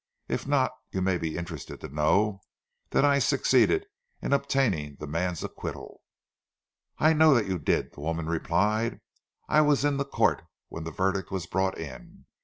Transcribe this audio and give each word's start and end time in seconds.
If 0.27 0.47
not, 0.47 0.71
you 0.89 0.99
may 0.99 1.19
be 1.19 1.37
interested 1.37 1.79
to 1.81 1.87
know 1.87 2.41
that 2.89 3.05
I 3.05 3.19
succeeded 3.19 3.85
in 4.19 4.33
obtaining 4.33 4.95
the 4.99 5.05
man's 5.05 5.43
acquittal." 5.43 6.01
"I 6.97 7.13
know 7.13 7.35
that 7.35 7.45
you 7.45 7.59
did," 7.59 7.93
the 7.93 7.99
woman 8.01 8.25
replied. 8.25 8.99
"I 9.47 9.61
was 9.61 9.85
in 9.85 9.97
the 9.97 10.03
Court 10.05 10.41
when 10.69 10.85
the 10.85 10.91
verdict 10.91 11.29
was 11.29 11.45
brought 11.45 11.77
in. 11.77 12.25